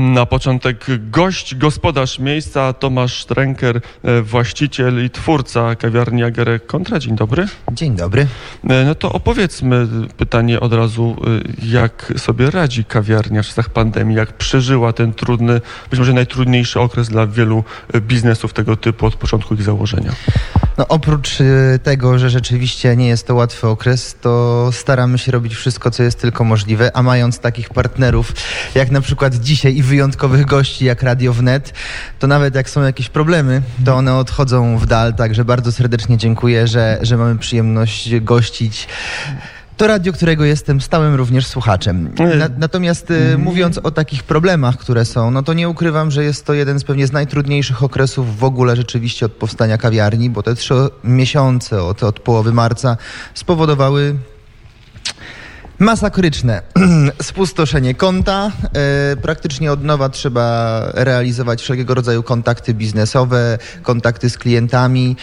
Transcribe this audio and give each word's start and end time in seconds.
Na 0.00 0.26
początek 0.26 0.86
gość, 1.10 1.54
gospodarz 1.54 2.18
miejsca 2.18 2.72
Tomasz 2.72 3.24
Trenker, 3.24 3.80
e, 4.02 4.22
właściciel 4.22 5.04
i 5.04 5.10
twórca 5.10 5.74
kawiarni 5.74 6.24
Agerek 6.24 6.66
Kontra. 6.66 6.98
Dzień 6.98 7.16
dobry. 7.16 7.48
Dzień 7.72 7.96
dobry. 7.96 8.26
E, 8.70 8.84
no 8.84 8.94
to 8.94 9.12
opowiedzmy 9.12 9.86
pytanie 10.16 10.60
od 10.60 10.72
razu, 10.72 11.16
e, 11.62 11.66
jak 11.66 12.12
sobie 12.16 12.50
radzi 12.50 12.84
kawiarnia 12.84 13.42
w 13.42 13.46
czasach 13.46 13.70
pandemii, 13.70 14.16
jak 14.16 14.32
przeżyła 14.32 14.92
ten 14.92 15.12
trudny, 15.12 15.60
być 15.90 15.98
może 15.98 16.12
najtrudniejszy 16.12 16.80
okres 16.80 17.08
dla 17.08 17.26
wielu 17.26 17.64
biznesów 18.00 18.52
tego 18.52 18.76
typu 18.76 19.06
od 19.06 19.14
początku 19.14 19.54
ich 19.54 19.62
założenia. 19.62 20.12
No 20.78 20.88
oprócz 20.88 21.30
tego, 21.82 22.18
że 22.18 22.30
rzeczywiście 22.30 22.96
nie 22.96 23.08
jest 23.08 23.26
to 23.26 23.34
łatwy 23.34 23.66
okres, 23.66 24.16
to 24.20 24.68
staramy 24.72 25.18
się 25.18 25.32
robić 25.32 25.54
wszystko, 25.54 25.90
co 25.90 26.02
jest 26.02 26.20
tylko 26.20 26.44
możliwe, 26.44 26.96
a 26.96 27.02
mając 27.02 27.38
takich 27.38 27.68
partnerów 27.68 28.32
jak 28.74 28.90
na 28.90 29.00
przykład 29.00 29.34
dzisiaj 29.34 29.76
i 29.76 29.82
wyjątkowych 29.90 30.46
gości 30.46 30.84
jak 30.84 31.02
Radio 31.02 31.32
Wnet, 31.32 31.74
to 32.18 32.26
nawet 32.26 32.54
jak 32.54 32.70
są 32.70 32.82
jakieś 32.82 33.08
problemy, 33.08 33.62
to 33.84 33.94
one 33.94 34.14
odchodzą 34.14 34.78
w 34.78 34.86
dal, 34.86 35.14
także 35.14 35.44
bardzo 35.44 35.72
serdecznie 35.72 36.16
dziękuję, 36.16 36.66
że, 36.66 36.98
że 37.02 37.16
mamy 37.16 37.38
przyjemność 37.38 38.20
gościć 38.20 38.88
to 39.80 39.86
radio, 39.86 40.12
którego 40.12 40.44
jestem 40.44 40.80
stałym 40.80 41.14
również 41.14 41.46
słuchaczem. 41.46 42.10
Na, 42.38 42.48
natomiast 42.58 43.10
y, 43.10 43.38
mówiąc 43.38 43.78
o 43.78 43.90
takich 43.90 44.22
problemach, 44.22 44.76
które 44.76 45.04
są, 45.04 45.30
no 45.30 45.42
to 45.42 45.52
nie 45.52 45.68
ukrywam, 45.68 46.10
że 46.10 46.24
jest 46.24 46.46
to 46.46 46.54
jeden 46.54 46.80
z 46.80 46.84
pewnie 46.84 47.06
z 47.06 47.12
najtrudniejszych 47.12 47.82
okresów 47.82 48.38
w 48.38 48.44
ogóle 48.44 48.76
rzeczywiście 48.76 49.26
od 49.26 49.32
powstania 49.32 49.78
kawiarni, 49.78 50.30
bo 50.30 50.42
te 50.42 50.54
trzy 50.54 50.74
miesiące 51.04 51.82
od, 51.82 52.02
od 52.02 52.20
połowy 52.20 52.52
marca 52.52 52.96
spowodowały 53.34 54.16
Masakryczne. 55.80 56.62
Spustoszenie 57.22 57.94
konta. 57.94 58.52
E, 59.12 59.16
praktycznie 59.16 59.72
od 59.72 59.84
nowa 59.84 60.08
trzeba 60.08 60.82
realizować 60.94 61.62
wszelkiego 61.62 61.94
rodzaju 61.94 62.22
kontakty 62.22 62.74
biznesowe, 62.74 63.58
kontakty 63.82 64.30
z 64.30 64.38
klientami. 64.38 65.16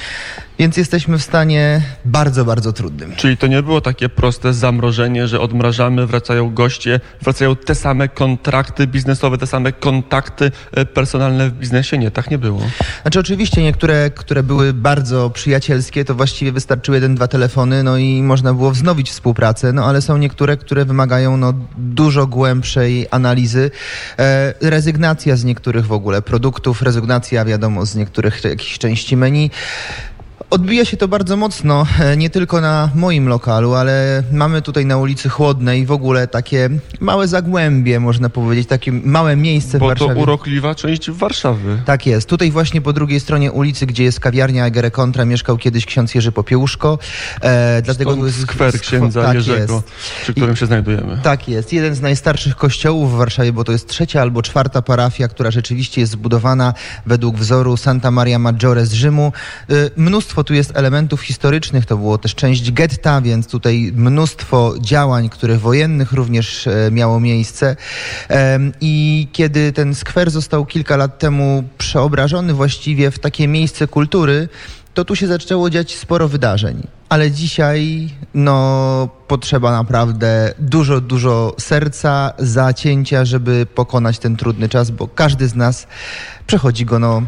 Więc 0.59 0.77
jesteśmy 0.77 1.17
w 1.17 1.23
stanie 1.23 1.81
bardzo, 2.05 2.45
bardzo 2.45 2.73
trudnym. 2.73 3.15
Czyli 3.15 3.37
to 3.37 3.47
nie 3.47 3.63
było 3.63 3.81
takie 3.81 4.09
proste 4.09 4.53
zamrożenie, 4.53 5.27
że 5.27 5.39
odmrażamy, 5.39 6.07
wracają 6.07 6.53
goście, 6.53 6.99
wracają 7.21 7.55
te 7.55 7.75
same 7.75 8.07
kontrakty 8.07 8.87
biznesowe, 8.87 9.37
te 9.37 9.47
same 9.47 9.71
kontakty 9.71 10.51
e, 10.71 10.85
personalne 10.85 11.49
w 11.49 11.53
biznesie? 11.53 11.97
Nie, 11.97 12.11
tak 12.11 12.31
nie 12.31 12.37
było. 12.37 12.61
Znaczy 13.01 13.19
oczywiście 13.19 13.63
niektóre, 13.63 14.09
które 14.09 14.43
były 14.43 14.73
bardzo 14.73 15.29
przyjacielskie, 15.29 16.05
to 16.05 16.15
właściwie 16.15 16.51
wystarczyły 16.51 16.97
jeden, 16.97 17.15
dwa 17.15 17.27
telefony, 17.27 17.83
no 17.83 17.97
i 17.97 18.23
można 18.23 18.53
było 18.53 18.71
wznowić 18.71 19.09
współpracę, 19.09 19.73
no 19.73 19.85
ale 19.85 20.01
są 20.01 20.17
niektóre, 20.17 20.57
które 20.57 20.85
wymagają 20.85 21.37
no, 21.37 21.53
dużo 21.77 22.27
głębszej 22.27 23.07
analizy. 23.11 23.71
E, 24.19 24.53
rezygnacja 24.61 25.35
z 25.35 25.43
niektórych 25.43 25.85
w 25.85 25.91
ogóle 25.91 26.21
produktów, 26.21 26.81
rezygnacja 26.81 27.45
wiadomo 27.45 27.85
z 27.85 27.95
niektórych 27.95 28.43
jakichś 28.43 28.77
części 28.77 29.17
menu. 29.17 29.49
Odbija 30.49 30.85
się 30.85 30.97
to 30.97 31.07
bardzo 31.07 31.37
mocno, 31.37 31.85
e, 31.99 32.17
nie 32.17 32.29
tylko 32.29 32.61
na 32.61 32.89
moim 32.95 33.27
lokalu, 33.27 33.73
ale 33.73 34.23
mamy 34.31 34.61
tutaj 34.61 34.85
na 34.85 34.97
ulicy 34.97 35.29
Chłodnej 35.29 35.85
w 35.85 35.91
ogóle 35.91 36.27
takie 36.27 36.69
małe 36.99 37.27
zagłębie, 37.27 37.99
można 37.99 38.29
powiedzieć, 38.29 38.67
takie 38.67 38.91
małe 38.91 39.35
miejsce 39.35 39.79
Bo 39.79 39.85
w 39.85 39.89
Warszawie. 39.89 40.13
to 40.13 40.19
urokliwa 40.19 40.75
część 40.75 41.11
Warszawy. 41.11 41.81
Tak 41.85 42.05
jest. 42.05 42.29
Tutaj 42.29 42.51
właśnie 42.51 42.81
po 42.81 42.93
drugiej 42.93 43.19
stronie 43.19 43.51
ulicy, 43.51 43.85
gdzie 43.85 44.03
jest 44.03 44.19
kawiarnia 44.19 44.65
Egere 44.65 44.91
Kontra, 44.91 45.25
mieszkał 45.25 45.57
kiedyś 45.57 45.85
ksiądz 45.85 46.15
Jerzy 46.15 46.31
Popiełuszko. 46.31 46.99
E, 47.41 47.81
dlatego 47.81 48.11
Stąd 48.11 48.33
skwer 48.35 48.79
księdza 48.79 49.23
tak 49.23 49.33
Jerzego, 49.33 49.73
jest. 49.73 49.87
przy 50.21 50.33
którym 50.33 50.53
I, 50.53 50.57
się 50.57 50.65
znajdujemy. 50.65 51.19
Tak 51.23 51.49
jest. 51.49 51.73
Jeden 51.73 51.95
z 51.95 52.01
najstarszych 52.01 52.55
kościołów 52.55 53.13
w 53.13 53.17
Warszawie, 53.17 53.53
bo 53.53 53.63
to 53.63 53.71
jest 53.71 53.87
trzecia 53.87 54.21
albo 54.21 54.41
czwarta 54.41 54.81
parafia, 54.81 55.27
która 55.27 55.51
rzeczywiście 55.51 56.01
jest 56.01 56.13
zbudowana 56.13 56.73
według 57.05 57.35
wzoru 57.35 57.77
Santa 57.77 58.11
Maria 58.11 58.39
Maggiore 58.39 58.85
z 58.85 58.93
Rzymu. 58.93 59.31
E, 59.69 59.73
mnóstwo 59.97 60.36
mnóstwo 60.37 60.47
tu 60.47 60.53
jest 60.53 60.77
elementów 60.77 61.21
historycznych, 61.21 61.85
to 61.85 61.97
było 61.97 62.17
też 62.17 62.35
część 62.35 62.71
getta, 62.71 63.21
więc 63.21 63.47
tutaj 63.47 63.91
mnóstwo 63.95 64.73
działań, 64.81 65.29
których 65.29 65.59
wojennych 65.59 66.11
również 66.11 66.67
e, 66.67 66.91
miało 66.91 67.19
miejsce. 67.19 67.75
I 68.81 69.27
kiedy 69.31 69.73
ten 69.73 69.95
skwer 69.95 70.31
został 70.31 70.65
kilka 70.65 70.97
lat 70.97 71.19
temu 71.19 71.63
przeobrażony 71.77 72.53
właściwie 72.53 73.11
w 73.11 73.19
takie 73.19 73.47
miejsce 73.47 73.87
kultury, 73.87 74.49
to 74.93 75.05
tu 75.05 75.15
się 75.15 75.27
zaczęło 75.27 75.69
dziać 75.69 75.95
sporo 75.95 76.27
wydarzeń. 76.27 76.87
Ale 77.09 77.31
dzisiaj 77.31 78.09
no, 78.33 79.09
potrzeba 79.27 79.71
naprawdę 79.71 80.53
dużo, 80.59 81.01
dużo 81.01 81.55
serca, 81.59 82.33
zacięcia, 82.39 83.25
żeby 83.25 83.65
pokonać 83.65 84.19
ten 84.19 84.35
trudny 84.35 84.69
czas, 84.69 84.91
bo 84.91 85.07
każdy 85.07 85.47
z 85.47 85.55
nas 85.55 85.87
przechodzi 86.47 86.85
go 86.85 86.99
no, 86.99 87.21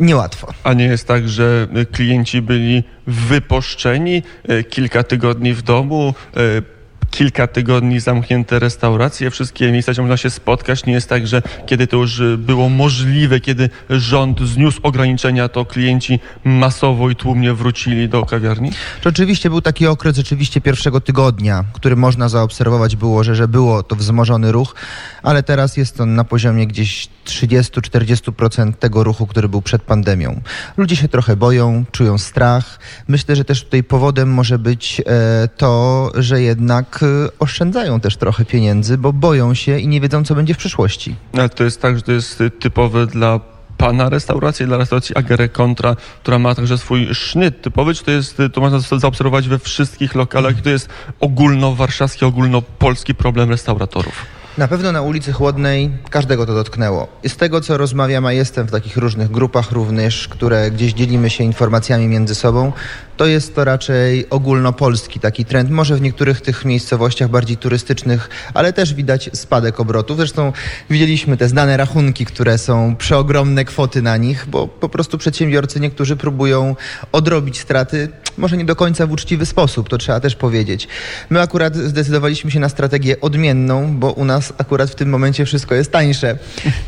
niełatwo. 0.00 0.54
A 0.64 0.72
nie 0.72 0.84
jest 0.84 1.08
tak, 1.08 1.28
że 1.28 1.68
klienci 1.92 2.42
byli 2.42 2.84
wyposzczeni 3.06 4.22
e, 4.48 4.64
kilka 4.64 5.02
tygodni 5.02 5.54
w 5.54 5.62
domu, 5.62 6.14
e, 6.36 6.79
kilka 7.10 7.46
tygodni 7.46 8.00
zamknięte 8.00 8.58
restauracje, 8.58 9.30
wszystkie 9.30 9.72
miejsca, 9.72 9.92
gdzie 9.92 10.02
można 10.02 10.16
się 10.16 10.30
spotkać. 10.30 10.86
Nie 10.86 10.92
jest 10.92 11.08
tak, 11.08 11.26
że 11.26 11.42
kiedy 11.66 11.86
to 11.86 11.96
już 11.96 12.22
było 12.38 12.68
możliwe, 12.68 13.40
kiedy 13.40 13.70
rząd 13.90 14.40
zniósł 14.40 14.80
ograniczenia, 14.82 15.48
to 15.48 15.64
klienci 15.64 16.20
masowo 16.44 17.10
i 17.10 17.16
tłumnie 17.16 17.54
wrócili 17.54 18.08
do 18.08 18.26
kawiarni? 18.26 18.70
To 19.02 19.08
oczywiście 19.08 19.50
był 19.50 19.60
taki 19.60 19.86
okres 19.86 20.16
rzeczywiście 20.16 20.60
pierwszego 20.60 21.00
tygodnia, 21.00 21.64
który 21.72 21.96
można 21.96 22.28
zaobserwować 22.28 22.96
było, 22.96 23.24
że, 23.24 23.34
że 23.34 23.48
było 23.48 23.82
to 23.82 23.96
wzmożony 23.96 24.52
ruch, 24.52 24.74
ale 25.22 25.42
teraz 25.42 25.76
jest 25.76 26.00
on 26.00 26.14
na 26.14 26.24
poziomie 26.24 26.66
gdzieś 26.66 27.08
30-40% 27.26 28.72
tego 28.72 29.04
ruchu, 29.04 29.26
który 29.26 29.48
był 29.48 29.62
przed 29.62 29.82
pandemią. 29.82 30.40
Ludzie 30.76 30.96
się 30.96 31.08
trochę 31.08 31.36
boją, 31.36 31.84
czują 31.92 32.18
strach. 32.18 32.78
Myślę, 33.08 33.36
że 33.36 33.44
też 33.44 33.64
tutaj 33.64 33.84
powodem 33.84 34.32
może 34.32 34.58
być 34.58 35.00
e, 35.06 35.48
to, 35.56 36.10
że 36.14 36.42
jednak 36.42 36.99
Y, 37.02 37.28
oszczędzają 37.38 38.00
też 38.00 38.16
trochę 38.16 38.44
pieniędzy, 38.44 38.98
bo 38.98 39.12
boją 39.12 39.54
się 39.54 39.78
i 39.78 39.88
nie 39.88 40.00
wiedzą, 40.00 40.24
co 40.24 40.34
będzie 40.34 40.54
w 40.54 40.58
przyszłości. 40.58 41.16
Ale 41.32 41.48
to 41.48 41.64
jest 41.64 41.82
tak, 41.82 41.96
że 41.96 42.02
to 42.02 42.12
jest 42.12 42.42
typowe 42.60 43.06
dla 43.06 43.40
pana 43.76 44.08
restauracji, 44.08 44.66
dla 44.66 44.76
restauracji 44.76 45.16
Agere 45.16 45.48
Contra, 45.48 45.96
która 46.22 46.38
ma 46.38 46.54
także 46.54 46.78
swój 46.78 47.14
sznyt 47.14 47.62
typowy, 47.62 47.94
czy 47.94 48.04
to 48.04 48.10
jest, 48.10 48.38
to 48.52 48.60
można 48.60 48.78
zaobserwować 48.98 49.48
we 49.48 49.58
wszystkich 49.58 50.14
lokalach 50.14 50.58
i 50.58 50.62
to 50.62 50.70
jest 50.70 50.88
ogólnowarszawski, 51.20 52.24
ogólnopolski 52.24 53.14
problem 53.14 53.50
restauratorów? 53.50 54.26
Na 54.58 54.68
pewno 54.68 54.92
na 54.92 55.02
ulicy 55.02 55.32
Chłodnej 55.32 55.90
każdego 56.10 56.46
to 56.46 56.54
dotknęło. 56.54 57.08
Z 57.28 57.36
tego, 57.36 57.60
co 57.60 57.76
rozmawiam, 57.76 58.26
a 58.26 58.32
jestem 58.32 58.66
w 58.66 58.70
takich 58.70 58.96
różnych 58.96 59.30
grupach 59.30 59.72
również, 59.72 60.28
które 60.28 60.70
gdzieś 60.70 60.92
dzielimy 60.92 61.30
się 61.30 61.44
informacjami 61.44 62.08
między 62.08 62.34
sobą, 62.34 62.72
to 63.20 63.26
jest 63.26 63.54
to 63.54 63.64
raczej 63.64 64.30
ogólnopolski 64.30 65.20
taki 65.20 65.44
trend. 65.44 65.70
Może 65.70 65.96
w 65.96 66.00
niektórych 66.00 66.40
tych 66.40 66.64
miejscowościach 66.64 67.30
bardziej 67.30 67.56
turystycznych, 67.56 68.28
ale 68.54 68.72
też 68.72 68.94
widać 68.94 69.30
spadek 69.32 69.80
obrotów. 69.80 70.16
Zresztą 70.16 70.52
widzieliśmy 70.90 71.36
te 71.36 71.48
znane 71.48 71.76
rachunki, 71.76 72.26
które 72.26 72.58
są 72.58 72.96
przeogromne 72.96 73.64
kwoty 73.64 74.02
na 74.02 74.16
nich, 74.16 74.46
bo 74.48 74.68
po 74.68 74.88
prostu 74.88 75.18
przedsiębiorcy 75.18 75.80
niektórzy 75.80 76.16
próbują 76.16 76.76
odrobić 77.12 77.60
straty, 77.60 78.08
może 78.36 78.56
nie 78.56 78.64
do 78.64 78.76
końca 78.76 79.06
w 79.06 79.12
uczciwy 79.12 79.46
sposób, 79.46 79.88
to 79.88 79.98
trzeba 79.98 80.20
też 80.20 80.36
powiedzieć. 80.36 80.88
My 81.30 81.40
akurat 81.40 81.76
zdecydowaliśmy 81.76 82.50
się 82.50 82.60
na 82.60 82.68
strategię 82.68 83.20
odmienną, 83.20 83.98
bo 83.98 84.12
u 84.12 84.24
nas 84.24 84.52
akurat 84.58 84.90
w 84.90 84.94
tym 84.94 85.08
momencie 85.08 85.44
wszystko 85.44 85.74
jest 85.74 85.92
tańsze. 85.92 86.38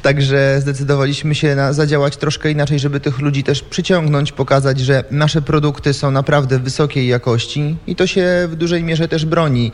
Także 0.02 0.56
zdecydowaliśmy 0.60 1.34
się 1.34 1.54
na 1.54 1.72
zadziałać 1.72 2.16
troszkę 2.16 2.50
inaczej, 2.50 2.78
żeby 2.78 3.00
tych 3.00 3.18
ludzi 3.18 3.44
też 3.44 3.62
przyciągnąć, 3.62 4.32
pokazać, 4.32 4.80
że 4.80 5.04
nasze 5.10 5.42
produkty 5.42 5.94
są 5.94 6.10
naprawdę 6.22 6.58
wysokiej 6.58 7.08
jakości 7.08 7.76
i 7.86 7.96
to 7.96 8.06
się 8.06 8.48
w 8.48 8.56
dużej 8.56 8.84
mierze 8.84 9.08
też 9.08 9.24
broni. 9.24 9.72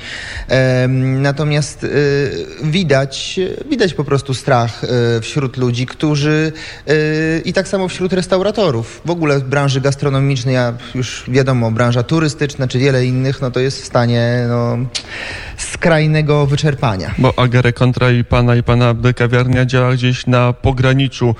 Natomiast 1.20 1.84
y, 1.84 2.46
widać, 2.64 3.40
widać 3.70 3.94
po 3.94 4.04
prostu 4.04 4.34
strach 4.34 4.84
y, 4.84 5.20
wśród 5.20 5.56
ludzi, 5.56 5.86
którzy 5.86 6.52
y, 6.88 7.42
i 7.44 7.52
tak 7.52 7.68
samo 7.68 7.88
wśród 7.88 8.12
restauratorów. 8.12 9.00
W 9.04 9.10
ogóle 9.10 9.38
w 9.38 9.44
branży 9.44 9.80
gastronomicznej, 9.80 10.56
a 10.56 10.72
już 10.94 11.24
wiadomo, 11.28 11.70
branża 11.70 12.02
turystyczna 12.02 12.68
czy 12.68 12.78
wiele 12.78 13.06
innych, 13.06 13.40
no 13.40 13.50
to 13.50 13.60
jest 13.60 13.82
w 13.82 13.84
stanie 13.84 14.46
no, 14.48 14.78
skrajnego 15.58 16.46
wyczerpania. 16.46 17.14
Bo 17.18 17.38
Agere 17.38 17.72
Kontra 17.72 18.10
i 18.10 18.24
pana 18.24 18.56
i 18.56 18.62
pana 18.62 18.94
kawiarnia 19.16 19.64
działa 19.66 19.92
gdzieś 19.94 20.26
na 20.26 20.52
pograniczu 20.52 21.34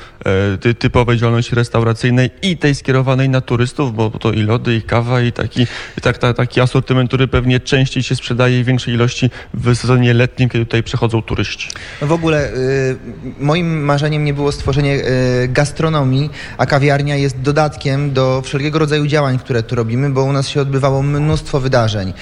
e, 0.64 0.74
typowej 0.74 1.18
działalności 1.18 1.54
restauracyjnej 1.54 2.30
i 2.42 2.56
tej 2.56 2.74
skierowanej 2.74 3.28
na 3.28 3.40
turystów, 3.40 3.94
bo 3.94 4.10
to 4.10 4.32
i 4.32 4.42
lody, 4.42 4.74
i 4.74 4.82
kawa 4.82 5.20
i 5.20 5.32
taki, 5.32 5.62
i 5.98 6.00
tak, 6.00 6.18
ta, 6.18 6.34
taki 6.34 6.60
asortyment, 6.60 7.10
który 7.10 7.28
pewnie 7.28 7.60
częściej 7.60 8.02
się 8.02 8.16
sprzedaje 8.16 8.62
w 8.62 8.66
większej 8.66 8.94
ilości 8.94 9.30
w 9.54 9.74
sezonie 9.74 10.14
letnim, 10.14 10.48
kiedy 10.48 10.64
tutaj 10.64 10.82
przychodzą 10.82 11.22
turyści. 11.22 11.68
No 12.00 12.06
w 12.06 12.12
ogóle 12.12 12.52
y, 12.54 12.96
moim 13.40 13.84
marzeniem 13.84 14.24
nie 14.24 14.34
było 14.34 14.52
stworzenie 14.52 14.94
y, 14.94 15.48
gastronomii, 15.48 16.30
a 16.58 16.66
kawiarnia 16.66 17.16
jest 17.16 17.40
dodatkiem 17.40 18.12
do 18.12 18.42
wszelkiego 18.44 18.78
rodzaju 18.78 19.06
działań, 19.06 19.38
które 19.38 19.62
tu 19.62 19.74
robimy, 19.74 20.10
bo 20.10 20.24
u 20.24 20.32
nas 20.32 20.48
się 20.48 20.60
odbywało 20.60 21.02
mnóstwo 21.02 21.60
wydarzeń. 21.60 22.12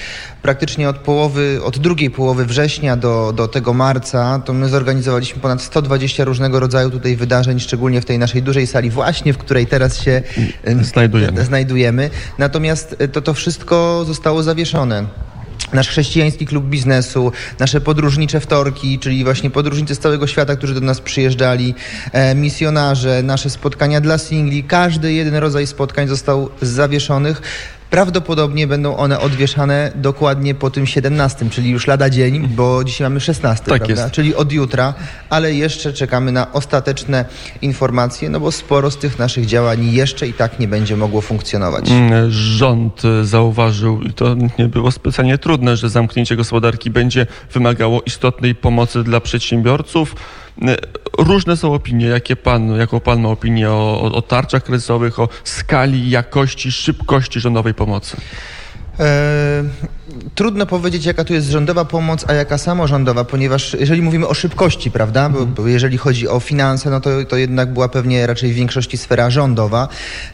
Praktycznie 0.41 0.89
od 0.89 0.97
połowy, 0.97 1.59
od 1.63 1.77
drugiej 1.87 2.09
połowy 2.09 2.45
września 2.45 2.97
do, 2.97 3.33
do 3.35 3.47
tego 3.47 3.73
marca, 3.73 4.39
to 4.45 4.53
my 4.53 4.69
zorganizowaliśmy 4.69 5.41
ponad 5.41 5.61
120 5.61 6.23
różnego 6.23 6.59
rodzaju 6.59 6.89
tutaj 6.91 7.15
wydarzeń, 7.15 7.59
szczególnie 7.59 8.01
w 8.01 8.05
tej 8.05 8.19
naszej 8.19 8.43
dużej 8.43 8.67
sali, 8.67 8.89
właśnie 8.89 9.33
w 9.33 9.37
której 9.37 9.67
teraz 9.67 10.01
się 10.01 10.21
Znajdujemy. 10.81 11.45
znajdujemy. 11.45 12.09
Natomiast 12.37 12.95
y, 13.01 13.07
to, 13.07 13.21
to 13.21 13.33
wszystko 13.33 14.03
zostało 14.07 14.43
zawieszone. 14.43 15.05
Nasz 15.73 15.89
chrześcijański 15.89 16.45
klub 16.45 16.65
biznesu, 16.65 17.31
nasze 17.59 17.81
podróżnicze 17.81 18.39
wtorki, 18.39 18.99
czyli 18.99 19.23
właśnie 19.23 19.49
podróżnicy 19.49 19.95
z 19.95 19.99
całego 19.99 20.27
świata, 20.27 20.55
którzy 20.55 20.73
do 20.73 20.81
nas 20.81 21.01
przyjeżdżali, 21.01 21.75
e, 22.11 22.35
misjonarze, 22.35 23.23
nasze 23.23 23.49
spotkania 23.49 24.01
dla 24.01 24.17
singli, 24.17 24.63
każdy 24.63 25.13
jeden 25.13 25.35
rodzaj 25.35 25.67
spotkań 25.67 26.07
został 26.07 26.49
zawieszonych. 26.61 27.41
Prawdopodobnie 27.89 28.67
będą 28.67 28.97
one 28.97 29.19
odwieszane 29.19 29.91
dokładnie 29.95 30.55
po 30.55 30.69
tym 30.69 30.85
17, 30.87 31.49
czyli 31.49 31.69
już 31.69 31.87
lada 31.87 32.09
dzień, 32.09 32.47
bo 32.47 32.83
dzisiaj 32.83 33.05
mamy 33.05 33.19
16, 33.19 33.65
Tak 33.65 33.83
prawda? 33.83 34.01
jest. 34.03 34.13
czyli 34.13 34.35
od 34.35 34.51
jutra, 34.51 34.93
ale 35.29 35.53
jeszcze 35.53 35.93
czekamy 35.93 36.31
na 36.31 36.53
ostateczne 36.53 37.25
informacje, 37.61 38.29
no 38.29 38.39
bo 38.39 38.51
sporo 38.51 38.91
z 38.91 38.97
tych 38.97 39.19
naszych 39.19 39.45
działań 39.45 39.85
jeszcze 39.85 40.27
i 40.27 40.33
tak 40.33 40.59
nie 40.59 40.67
będzie 40.67 40.97
mogło 40.97 41.21
funkcjonować. 41.21 41.89
Mm, 41.89 42.31
Rząd 42.31 43.05
e, 43.05 43.25
zauważył, 43.25 44.01
i 44.01 44.13
to 44.13 44.35
nie 44.59 44.67
było 44.67 44.91
specjalnie 44.91 45.37
trudne, 45.37 45.77
że 45.77 45.89
zamknięcie 45.89 46.35
gospodarki 46.35 46.89
będzie 46.89 47.27
wymagało 47.53 48.01
istotnej 48.05 48.55
pomocy 48.55 49.03
dla 49.03 49.19
przedsiębiorców. 49.21 50.15
E, 50.61 50.75
Różne 51.17 51.57
są 51.57 51.73
opinie. 51.73 52.07
Jakie 52.07 52.35
pan, 52.35 52.75
jaką 52.75 52.99
pan 52.99 53.21
ma 53.21 53.29
opinię 53.29 53.69
o, 53.69 54.01
o, 54.01 54.15
o 54.15 54.21
tarczach 54.21 54.63
kryzysowych, 54.63 55.19
o 55.19 55.29
skali, 55.43 56.09
jakości, 56.09 56.71
szybkości 56.71 57.39
rządowej 57.39 57.73
pomocy? 57.73 58.17
Trudno 60.35 60.65
powiedzieć, 60.65 61.05
jaka 61.05 61.23
tu 61.23 61.33
jest 61.33 61.49
rządowa 61.49 61.85
pomoc, 61.85 62.25
a 62.27 62.33
jaka 62.33 62.57
samorządowa, 62.57 63.23
ponieważ 63.23 63.75
jeżeli 63.79 64.01
mówimy 64.01 64.27
o 64.27 64.33
szybkości, 64.33 64.91
prawda, 64.91 65.29
bo, 65.29 65.45
bo 65.45 65.67
jeżeli 65.67 65.97
chodzi 65.97 66.27
o 66.27 66.39
finanse, 66.39 66.89
no 66.89 67.01
to, 67.01 67.09
to 67.29 67.37
jednak 67.37 67.73
była 67.73 67.89
pewnie 67.89 68.27
raczej 68.27 68.51
w 68.51 68.55
większości 68.55 68.97
sfera 68.97 69.29
rządowa. 69.29 69.87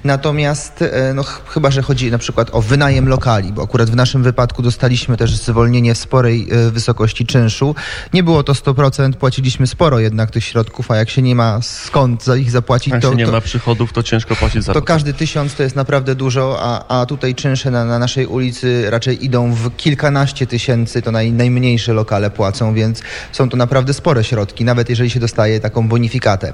Natomiast, 0.04 0.82
e, 0.82 1.14
no, 1.14 1.24
ch- 1.24 1.42
chyba, 1.48 1.72
że 1.72 1.82
chodzi 1.82 2.12
na 2.12 2.18
przykład 2.18 2.50
o 2.52 2.62
wynajem 2.62 3.08
lokali, 3.10 3.54
bo 3.54 3.64
akurat 3.64 3.90
w 3.90 3.96
naszym 3.96 4.24
wypadku 4.24 4.62
dostaliśmy 4.62 5.18
też 5.18 5.36
zwolnienie 5.36 5.94
w 5.94 5.98
sporej 5.98 6.48
e, 6.52 6.72
wysokości 6.72 7.26
czynszu. 7.26 7.76
Nie 8.14 8.24
było 8.24 8.44
to 8.44 8.54
100%, 8.54 9.14
płaciliśmy 9.14 9.68
sporo 9.68 10.00
jednak 10.00 10.32
tych 10.32 10.44
środków, 10.44 10.92
a 10.92 10.96
jak 10.96 11.10
się 11.10 11.22
nie 11.22 11.36
ma 11.36 11.62
skąd 11.62 12.24
za 12.24 12.36
ich 12.36 12.52
zapłacić, 12.52 12.94
Jak 12.94 13.02
to, 13.02 13.10
się 13.10 13.16
nie 13.16 13.26
to, 13.26 13.32
ma 13.32 13.42
przychodów, 13.42 13.94
to 13.94 14.04
ciężko 14.04 14.36
płacić 14.36 14.64
za 14.64 14.74
to 14.74 14.82
to. 14.82 14.86
każdy 14.86 15.14
tysiąc 15.14 15.56
to 15.56 15.64
jest 15.64 15.76
naprawdę 15.76 16.16
dużo, 16.16 16.58
a, 16.62 17.02
a 17.02 17.06
tutaj 17.06 17.36
czynsze 17.36 17.72
na, 17.72 17.86
na 17.86 18.00
naszej 18.00 18.26
ulicy 18.28 18.90
raczej 18.90 19.26
idą 19.26 19.54
w 19.54 19.63
kilkanaście 19.70 20.48
tysięcy, 20.48 21.02
to 21.02 21.12
naj, 21.12 21.32
najmniejsze 21.32 21.94
lokale 21.94 22.30
płacą, 22.30 22.74
więc 22.74 23.02
są 23.32 23.50
to 23.50 23.58
naprawdę 23.58 23.94
spore 23.94 24.24
środki, 24.24 24.66
nawet 24.66 24.90
jeżeli 24.90 25.10
się 25.10 25.20
dostaje 25.20 25.60
taką 25.60 25.88
bonifikatę. 25.88 26.54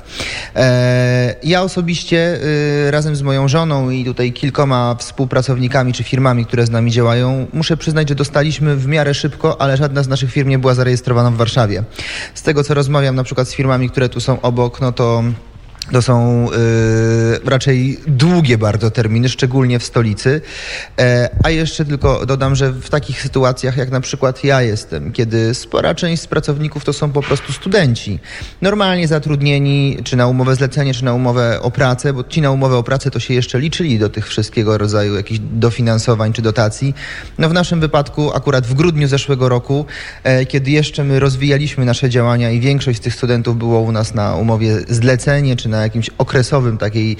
E, 0.55 1.35
ja 1.43 1.61
osobiście 1.61 2.39
y, 2.87 2.91
razem 2.91 3.15
z 3.15 3.21
moją 3.21 3.47
żoną 3.47 3.89
i 3.89 4.05
tutaj 4.05 4.33
kilkoma 4.33 4.95
współpracownikami 4.95 5.93
czy 5.93 6.03
firmami, 6.03 6.45
które 6.45 6.65
z 6.65 6.69
nami 6.69 6.91
działają, 6.91 7.47
muszę 7.53 7.77
przyznać, 7.77 8.09
że 8.09 8.15
dostaliśmy 8.15 8.75
w 8.75 8.87
miarę 8.87 9.13
szybko, 9.13 9.61
ale 9.61 9.77
żadna 9.77 10.03
z 10.03 10.07
naszych 10.07 10.31
firm 10.31 10.49
nie 10.49 10.59
była 10.59 10.73
zarejestrowana 10.73 11.31
w 11.31 11.35
Warszawie. 11.35 11.83
Z 12.33 12.41
tego, 12.41 12.63
co 12.63 12.73
rozmawiam 12.73 13.15
na 13.15 13.23
przykład 13.23 13.47
z 13.47 13.53
firmami, 13.53 13.89
które 13.89 14.09
tu 14.09 14.19
są 14.19 14.41
obok, 14.41 14.81
no 14.81 14.91
to 14.91 15.23
to 15.91 16.01
są 16.01 16.47
y, 17.45 17.49
raczej 17.49 17.99
długie 18.07 18.57
bardzo 18.57 18.91
terminy, 18.91 19.29
szczególnie 19.29 19.79
w 19.79 19.83
stolicy. 19.83 20.41
E, 20.99 21.29
a 21.43 21.49
jeszcze 21.49 21.85
tylko 21.85 22.25
dodam, 22.25 22.55
że 22.55 22.71
w 22.71 22.89
takich 22.89 23.21
sytuacjach, 23.21 23.77
jak 23.77 23.91
na 23.91 24.01
przykład 24.01 24.43
ja 24.43 24.61
jestem, 24.61 25.11
kiedy 25.11 25.53
spora 25.53 25.95
część 25.95 26.21
z 26.21 26.27
pracowników 26.27 26.85
to 26.85 26.93
są 26.93 27.11
po 27.11 27.21
prostu 27.21 27.53
studenci, 27.53 28.19
normalnie 28.61 29.07
zatrudnieni, 29.07 29.97
czy 30.03 30.15
na 30.15 30.27
umowę 30.27 30.55
zlecenie, 30.55 30.93
czy 30.93 31.05
na 31.05 31.13
umowę 31.13 31.61
o 31.61 31.71
pracę, 31.71 32.13
bo 32.13 32.23
ci 32.23 32.41
na 32.41 32.51
umowę 32.51 32.77
o 32.77 32.83
pracę 32.83 33.11
to 33.11 33.19
się 33.19 33.33
jeszcze 33.33 33.59
liczyli 33.59 33.99
do 33.99 34.09
tych 34.09 34.27
wszystkiego 34.27 34.77
rodzaju 34.77 35.15
jakichś 35.15 35.39
dofinansowań 35.39 36.33
czy 36.33 36.41
dotacji. 36.41 36.93
No 37.37 37.49
w 37.49 37.53
naszym 37.53 37.79
wypadku, 37.79 38.33
akurat 38.33 38.67
w 38.67 38.73
grudniu 38.73 39.07
zeszłego 39.07 39.49
roku, 39.49 39.85
e, 40.23 40.45
kiedy 40.45 40.71
jeszcze 40.71 41.03
my 41.03 41.19
rozwijaliśmy 41.19 41.85
nasze 41.85 42.09
działania 42.09 42.51
i 42.51 42.59
większość 42.59 42.99
z 42.99 43.01
tych 43.01 43.15
studentów 43.15 43.57
było 43.57 43.79
u 43.79 43.91
nas 43.91 44.13
na 44.13 44.35
umowie 44.35 44.77
zlecenie, 44.87 45.55
czy 45.55 45.69
na 45.69 45.78
jakimś 45.81 46.09
okresowym 46.17 46.77
takiej 46.77 47.17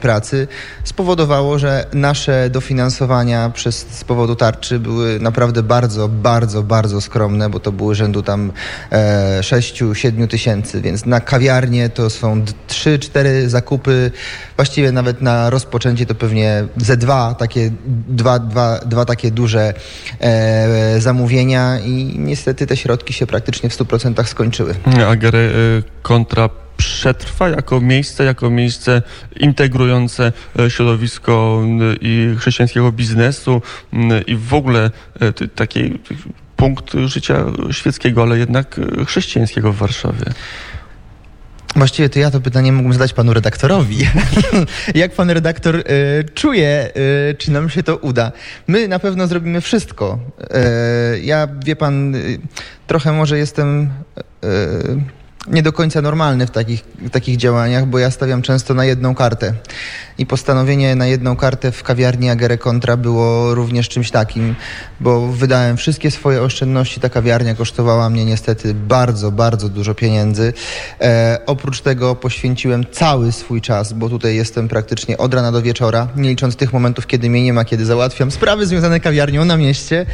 pracy, 0.00 0.48
spowodowało, 0.84 1.58
że 1.58 1.86
nasze 1.92 2.50
dofinansowania 2.50 3.50
przez, 3.50 3.86
z 3.90 4.04
powodu 4.04 4.36
tarczy 4.36 4.78
były 4.78 5.20
naprawdę 5.20 5.62
bardzo, 5.62 6.08
bardzo, 6.08 6.62
bardzo 6.62 7.00
skromne, 7.00 7.50
bo 7.50 7.60
to 7.60 7.72
były 7.72 7.94
rzędu 7.94 8.22
tam 8.22 8.52
e, 8.90 9.40
6-7 9.40 10.28
tysięcy, 10.28 10.80
więc 10.80 11.06
na 11.06 11.20
kawiarnię 11.20 11.88
to 11.88 12.10
są 12.10 12.44
3-4 12.68 13.46
zakupy, 13.46 14.10
właściwie 14.56 14.92
nawet 14.92 15.22
na 15.22 15.50
rozpoczęcie 15.50 16.06
to 16.06 16.14
pewnie 16.14 16.64
ze 16.76 16.96
dwa 16.96 17.34
takie, 17.34 17.70
dwa, 18.08 18.38
dwa, 18.38 18.78
dwa 18.78 19.04
takie 19.04 19.30
duże 19.30 19.74
e, 20.20 21.00
zamówienia 21.00 21.78
i 21.78 22.14
niestety 22.18 22.66
te 22.66 22.76
środki 22.76 23.12
się 23.12 23.26
praktycznie 23.26 23.70
w 23.70 23.78
100% 23.78 24.24
skończyły. 24.24 24.74
Agery 25.08 25.38
y, 25.38 25.82
kontra 26.02 26.48
przetrwa 26.76 27.48
jako 27.48 27.80
miejsce, 27.80 28.24
jako 28.24 28.50
miejsce 28.50 29.02
integrujące 29.36 30.32
e, 30.58 30.70
środowisko 30.70 31.62
y, 31.92 31.98
i 32.00 32.34
chrześcijańskiego 32.38 32.92
biznesu 32.92 33.62
y, 33.92 33.96
i 34.26 34.36
w 34.36 34.54
ogóle 34.54 34.90
e, 35.20 35.32
taki 35.32 35.98
punkt 36.56 36.94
życia 37.06 37.44
świeckiego, 37.70 38.22
ale 38.22 38.38
jednak 38.38 38.78
e, 39.00 39.04
chrześcijańskiego 39.04 39.72
w 39.72 39.76
Warszawie. 39.76 40.24
Właściwie 41.76 42.08
to 42.08 42.18
ja 42.18 42.30
to 42.30 42.40
pytanie 42.40 42.72
mógłbym 42.72 42.92
zadać 42.92 43.12
panu 43.12 43.34
redaktorowi. 43.34 43.98
Jak 44.94 45.12
pan 45.12 45.30
redaktor 45.30 45.76
e, 45.76 45.82
czuje, 46.34 46.90
e, 47.30 47.34
czy 47.34 47.50
nam 47.50 47.70
się 47.70 47.82
to 47.82 47.96
uda? 47.96 48.32
My 48.66 48.88
na 48.88 48.98
pewno 48.98 49.26
zrobimy 49.26 49.60
wszystko. 49.60 50.18
E, 50.50 51.18
ja, 51.18 51.48
wie 51.64 51.76
pan, 51.76 52.14
e, 52.14 52.18
trochę 52.86 53.12
może 53.12 53.38
jestem 53.38 53.90
e, 54.16 54.22
nie 55.46 55.62
do 55.62 55.72
końca 55.72 56.02
normalny 56.02 56.46
w 56.46 56.50
takich, 56.50 56.84
w 56.98 57.10
takich 57.10 57.36
działaniach, 57.36 57.86
bo 57.86 57.98
ja 57.98 58.10
stawiam 58.10 58.42
często 58.42 58.74
na 58.74 58.84
jedną 58.84 59.14
kartę. 59.14 59.52
I 60.18 60.26
postanowienie 60.26 60.94
na 60.94 61.06
jedną 61.06 61.36
kartę 61.36 61.72
w 61.72 61.82
kawiarni 61.82 62.30
Agere 62.30 62.58
Contra 62.58 62.96
było 62.96 63.54
również 63.54 63.88
czymś 63.88 64.10
takim, 64.10 64.54
bo 65.00 65.26
wydałem 65.26 65.76
wszystkie 65.76 66.10
swoje 66.10 66.42
oszczędności. 66.42 67.00
Ta 67.00 67.08
kawiarnia 67.08 67.54
kosztowała 67.54 68.10
mnie 68.10 68.24
niestety 68.24 68.74
bardzo, 68.74 69.30
bardzo 69.30 69.68
dużo 69.68 69.94
pieniędzy. 69.94 70.52
E, 71.00 71.38
oprócz 71.46 71.80
tego 71.80 72.14
poświęciłem 72.14 72.84
cały 72.92 73.32
swój 73.32 73.60
czas, 73.60 73.92
bo 73.92 74.08
tutaj 74.08 74.36
jestem 74.36 74.68
praktycznie 74.68 75.18
od 75.18 75.34
rana 75.34 75.52
do 75.52 75.62
wieczora, 75.62 76.08
nie 76.16 76.28
licząc 76.28 76.56
tych 76.56 76.72
momentów, 76.72 77.06
kiedy 77.06 77.30
mnie 77.30 77.42
nie 77.42 77.52
ma, 77.52 77.64
kiedy 77.64 77.84
załatwiam 77.84 78.30
sprawy 78.30 78.66
związane 78.66 79.00
kawiarnią 79.00 79.44
na 79.44 79.56
mieście. 79.56 80.06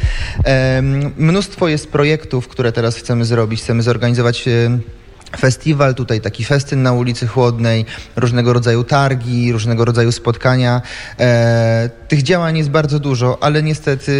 E, 0.45 0.81
mnóstwo 1.17 1.67
jest 1.67 1.91
projektów, 1.91 2.47
które 2.47 2.71
teraz 2.71 2.95
chcemy 2.95 3.25
zrobić. 3.25 3.61
Chcemy 3.61 3.83
zorganizować. 3.83 4.47
E, 4.47 5.00
festiwal, 5.37 5.95
tutaj 5.95 6.21
taki 6.21 6.43
festyn 6.45 6.83
na 6.83 6.93
ulicy 6.93 7.27
Chłodnej, 7.27 7.85
różnego 8.15 8.53
rodzaju 8.53 8.83
targi, 8.83 9.51
różnego 9.51 9.85
rodzaju 9.85 10.11
spotkania. 10.11 10.81
E, 11.19 11.89
tych 12.07 12.23
działań 12.23 12.57
jest 12.57 12.69
bardzo 12.69 12.99
dużo, 12.99 13.37
ale 13.41 13.63
niestety 13.63 14.11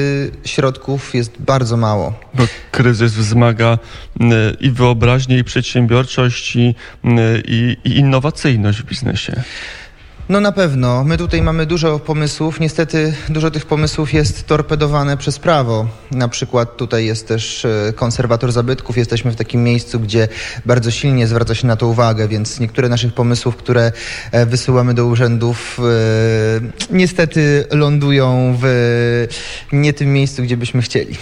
środków 0.45 1.15
jest 1.15 1.31
bardzo 1.39 1.77
mało. 1.77 2.19
Bo 2.33 2.43
kryzys 2.71 3.13
wzmaga 3.13 3.77
y, 4.21 4.25
i 4.59 4.71
wyobraźnię, 4.71 5.37
i 5.37 5.43
przedsiębiorczość, 5.43 6.55
i, 6.55 6.75
y, 7.05 7.43
i, 7.47 7.77
i 7.83 7.97
innowacyjność 7.97 8.81
w 8.81 8.85
biznesie. 8.85 9.43
No 10.31 10.41
na 10.41 10.51
pewno. 10.51 11.03
My 11.03 11.17
tutaj 11.17 11.41
mamy 11.41 11.65
dużo 11.65 11.99
pomysłów. 11.99 12.59
Niestety 12.59 13.13
dużo 13.29 13.51
tych 13.51 13.65
pomysłów 13.65 14.13
jest 14.13 14.47
torpedowane 14.47 15.17
przez 15.17 15.39
prawo. 15.39 15.87
Na 16.11 16.27
przykład 16.27 16.77
tutaj 16.77 17.05
jest 17.05 17.27
też 17.27 17.65
e, 17.65 17.93
konserwator 17.95 18.51
zabytków. 18.51 18.97
Jesteśmy 18.97 19.31
w 19.31 19.35
takim 19.35 19.63
miejscu, 19.63 19.99
gdzie 19.99 20.27
bardzo 20.65 20.91
silnie 20.91 21.27
zwraca 21.27 21.55
się 21.55 21.67
na 21.67 21.75
to 21.75 21.87
uwagę, 21.87 22.27
więc 22.27 22.59
niektóre 22.59 22.89
naszych 22.89 23.13
pomysłów, 23.13 23.55
które 23.55 23.91
e, 24.31 24.45
wysyłamy 24.45 24.93
do 24.93 25.05
urzędów, 25.05 25.79
e, 25.79 26.95
niestety 26.95 27.65
lądują 27.71 28.57
w 28.61 29.27
nie 29.71 29.93
tym 29.93 30.13
miejscu, 30.13 30.43
gdzie 30.43 30.57
byśmy 30.57 30.81
chcieli. 30.81 31.17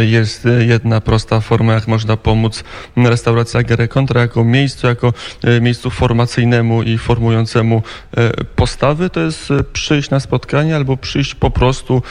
Jest 0.00 0.48
jedna 0.58 1.00
prosta 1.00 1.40
forma, 1.40 1.72
jak 1.72 1.88
można 1.88 2.16
pomóc 2.16 2.64
restauracja 2.96 3.62
Gere 3.62 3.88
Kontra 3.88 4.20
jako 4.20 4.44
miejscu, 4.44 4.86
jako 4.86 5.12
e, 5.44 5.60
miejscu 5.60 5.90
formacyjnemu 5.90 6.82
i 6.82 6.98
formującemu 6.98 7.82
e, 8.16 8.44
postawy. 8.44 9.10
To 9.10 9.20
jest 9.20 9.50
e, 9.50 9.64
przyjść 9.64 10.10
na 10.10 10.20
spotkanie 10.20 10.76
albo 10.76 10.96
przyjść 10.96 11.34
po 11.34 11.50
prostu 11.50 12.02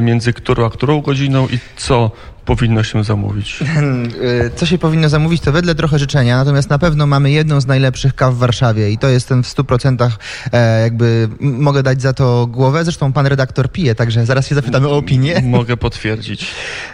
między 0.00 0.32
którą 0.32 0.66
a 0.66 0.70
którą 0.70 1.00
godziną 1.00 1.48
i 1.48 1.58
co 1.76 2.10
powinno 2.46 2.82
się 2.82 3.04
zamówić? 3.04 3.58
Co 4.56 4.66
się 4.66 4.78
powinno 4.78 5.08
zamówić, 5.08 5.42
to 5.42 5.52
wedle 5.52 5.74
trochę 5.74 5.98
życzenia, 5.98 6.36
natomiast 6.36 6.70
na 6.70 6.78
pewno 6.78 7.06
mamy 7.06 7.30
jedną 7.30 7.60
z 7.60 7.66
najlepszych 7.66 8.14
kaw 8.14 8.34
w 8.34 8.38
Warszawie 8.38 8.90
i 8.90 8.98
to 8.98 9.08
jestem 9.08 9.42
w 9.42 9.46
100% 9.46 10.10
e, 10.52 10.82
jakby 10.82 11.28
mogę 11.40 11.82
dać 11.82 12.02
za 12.02 12.12
to 12.12 12.46
głowę. 12.46 12.84
Zresztą 12.84 13.12
pan 13.12 13.26
redaktor 13.26 13.70
pije, 13.72 13.94
także 13.94 14.26
zaraz 14.26 14.46
się 14.48 14.54
zapytamy 14.54 14.88
o 14.88 14.96
opinię. 14.96 15.42
Mogę 15.42 15.76
potwierdzić. 15.76 16.46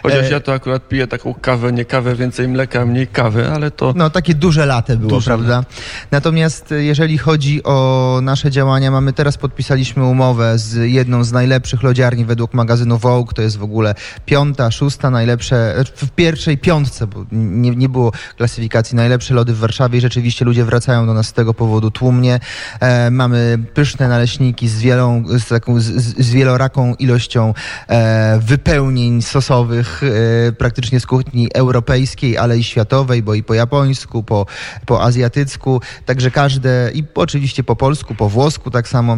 Chociaż 0.03 0.25
e... 0.25 0.31
ja 0.31 0.39
to 0.39 0.53
akurat 0.53 0.87
piję 0.87 1.07
taką 1.07 1.33
kawę, 1.33 1.71
nie 1.71 1.85
kawę, 1.85 2.15
więcej 2.15 2.47
mleka, 2.47 2.85
mniej 2.85 3.07
kawy, 3.07 3.49
ale 3.49 3.71
to... 3.71 3.93
No 3.95 4.09
takie 4.09 4.33
duże 4.33 4.65
late 4.65 4.97
było, 4.97 5.09
duże 5.09 5.25
prawda? 5.25 5.63
Natomiast 6.11 6.71
e, 6.71 6.83
jeżeli 6.83 7.17
chodzi 7.17 7.63
o 7.63 8.19
nasze 8.23 8.51
działania, 8.51 8.91
mamy 8.91 9.13
teraz 9.13 9.37
podpisaliśmy 9.37 10.03
umowę 10.05 10.57
z 10.57 10.91
jedną 10.91 11.23
z 11.23 11.31
najlepszych 11.31 11.83
lodziarni 11.83 12.25
według 12.25 12.53
magazynu 12.53 12.97
Vogue, 12.97 13.33
to 13.33 13.41
jest 13.41 13.57
w 13.57 13.63
ogóle 13.63 13.95
piąta, 14.25 14.71
szósta 14.71 15.09
najlepsza 15.09 15.42
najlepsze, 15.51 16.05
w 16.05 16.11
pierwszej 16.11 16.57
piątce, 16.57 17.07
bo 17.07 17.25
nie, 17.31 17.71
nie 17.71 17.89
było 17.89 18.11
klasyfikacji, 18.37 18.95
najlepsze 18.95 19.33
lody 19.33 19.53
w 19.53 19.59
Warszawie 19.59 19.97
i 19.97 20.01
rzeczywiście 20.01 20.45
ludzie 20.45 20.65
wracają 20.65 21.05
do 21.05 21.13
nas 21.13 21.27
z 21.27 21.33
tego 21.33 21.53
powodu 21.53 21.91
tłumnie. 21.91 22.39
E, 22.79 23.11
mamy 23.11 23.59
pyszne 23.73 24.07
naleśniki 24.07 24.67
z, 24.67 24.79
wielą, 24.79 25.23
z, 25.27 25.47
taką, 25.47 25.79
z, 25.79 25.85
z 26.25 26.31
wieloraką 26.31 26.95
ilością 26.95 27.53
e, 27.87 28.39
wypełnień 28.39 29.21
sosowych, 29.21 30.01
e, 30.03 30.51
praktycznie 30.51 30.99
z 30.99 31.05
kuchni 31.05 31.49
europejskiej, 31.53 32.37
ale 32.37 32.57
i 32.57 32.63
światowej, 32.63 33.23
bo 33.23 33.33
i 33.33 33.43
po 33.43 33.53
japońsku, 33.53 34.23
po, 34.23 34.45
po 34.85 35.03
azjatycku, 35.03 35.81
także 36.05 36.31
każde, 36.31 36.91
i 36.93 37.03
oczywiście 37.15 37.63
po 37.63 37.75
polsku, 37.75 38.15
po 38.15 38.29
włosku 38.29 38.71
tak 38.71 38.87
samo. 38.87 39.17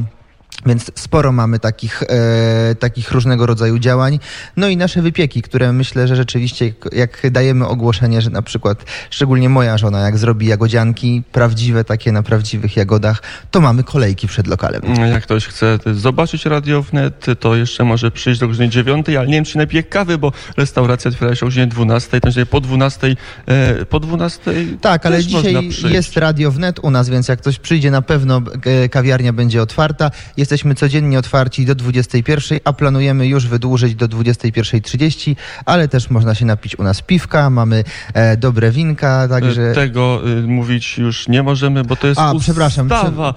Więc 0.65 0.91
sporo 0.95 1.31
mamy 1.31 1.59
takich, 1.59 2.03
e, 2.03 2.75
takich 2.75 3.11
różnego 3.11 3.45
rodzaju 3.45 3.79
działań. 3.79 4.19
No 4.57 4.67
i 4.67 4.77
nasze 4.77 5.01
wypieki, 5.01 5.41
które 5.41 5.73
myślę, 5.73 6.07
że 6.07 6.15
rzeczywiście 6.15 6.73
jak 6.91 7.31
dajemy 7.31 7.67
ogłoszenie, 7.67 8.21
że 8.21 8.29
na 8.29 8.41
przykład 8.41 8.83
szczególnie 9.09 9.49
moja 9.49 9.77
żona, 9.77 9.99
jak 9.99 10.17
zrobi 10.17 10.47
jagodzianki 10.47 11.23
prawdziwe, 11.31 11.83
takie 11.83 12.11
na 12.11 12.23
prawdziwych 12.23 12.77
jagodach, 12.77 13.21
to 13.51 13.61
mamy 13.61 13.83
kolejki 13.83 14.27
przed 14.27 14.47
lokalem. 14.47 14.81
Jak 15.11 15.23
ktoś 15.23 15.45
chce 15.45 15.79
zobaczyć 15.93 16.45
Radio 16.45 16.81
Wnet, 16.81 17.25
to 17.39 17.55
jeszcze 17.55 17.83
może 17.83 18.11
przyjść 18.11 18.39
do 18.39 18.47
godziny 18.47 18.69
9, 18.69 19.09
ale 19.09 19.27
nie 19.27 19.33
wiem, 19.33 19.45
czy 19.45 19.57
napije 19.57 19.83
kawy, 19.83 20.17
bo 20.17 20.31
restauracja 20.57 21.09
otwiera 21.11 21.35
się 21.35 21.45
o 21.45 21.49
godzinie 21.49 21.67
12, 21.67 22.21
to 22.21 22.29
po 22.49 22.61
12, 22.61 23.15
e, 23.45 23.85
po 23.85 23.99
12 23.99 24.51
Tak, 24.81 25.05
ale 25.05 25.23
dzisiaj 25.23 25.69
jest 25.89 26.17
Radio 26.17 26.51
Wnet 26.51 26.79
u 26.79 26.91
nas, 26.91 27.09
więc 27.09 27.27
jak 27.27 27.39
ktoś 27.39 27.59
przyjdzie, 27.59 27.91
na 27.91 28.01
pewno 28.01 28.41
e, 28.65 28.89
kawiarnia 28.89 29.33
będzie 29.33 29.61
otwarta. 29.61 30.11
Jesteśmy 30.37 30.44
Jesteśmy 30.45 30.75
codziennie 30.75 31.19
otwarci 31.19 31.65
do 31.65 31.75
21, 31.75 32.59
a 32.63 32.73
planujemy 32.73 33.27
już 33.27 33.47
wydłużyć 33.47 33.95
do 33.95 34.07
21.30, 34.07 35.35
ale 35.65 35.87
też 35.87 36.09
można 36.09 36.35
się 36.35 36.45
napić 36.45 36.79
u 36.79 36.83
nas 36.83 37.01
piwka, 37.01 37.49
mamy 37.49 37.83
e, 38.13 38.37
dobre 38.37 38.71
winka, 38.71 39.27
także... 39.27 39.73
Tego 39.73 40.21
y, 40.29 40.41
mówić 40.41 40.97
już 40.97 41.27
nie 41.27 41.43
możemy, 41.43 41.83
bo 41.83 41.95
to 41.95 42.07
jest 42.07 42.21
a, 42.21 42.33
przepraszam, 42.39 42.89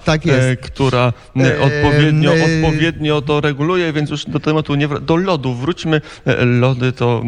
tak 0.03 0.25
jest. 0.25 0.39
E, 0.39 0.55
która 0.55 1.13
e, 1.37 1.61
odpowiednio, 1.61 2.31
odpowiednio 2.31 3.21
to 3.21 3.41
reguluje, 3.41 3.93
więc 3.93 4.09
już 4.09 4.25
do 4.25 4.39
tematu 4.39 4.75
nie 4.75 4.87
do 4.87 5.15
lodu 5.15 5.53
wróćmy. 5.53 6.01
E, 6.25 6.45
lody 6.45 6.91
to, 6.91 7.23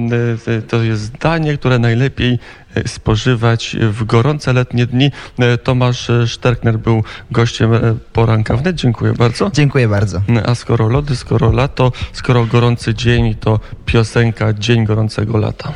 e, 0.47 0.61
to 0.61 0.83
jest 0.83 1.17
danie, 1.17 1.57
które 1.57 1.79
najlepiej 1.79 2.39
spożywać 2.85 3.75
w 3.79 4.03
gorące 4.03 4.53
letnie 4.53 4.85
dni. 4.85 5.11
Tomasz 5.63 6.11
Szterkner 6.27 6.79
był 6.79 7.03
gościem 7.31 7.71
poranka 8.13 8.57
wnet. 8.57 8.75
Dziękuję 8.75 9.13
bardzo. 9.13 9.51
Dziękuję 9.53 9.87
bardzo. 9.87 10.21
A 10.45 10.55
skoro 10.55 10.87
lody, 10.87 11.15
skoro 11.15 11.51
lato, 11.51 11.91
skoro 12.13 12.45
gorący 12.45 12.93
dzień, 12.93 13.35
to 13.35 13.59
piosenka 13.85 14.53
Dzień 14.53 14.85
Gorącego 14.85 15.37
Lata. 15.37 15.73